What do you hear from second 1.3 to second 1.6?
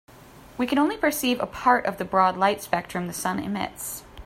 a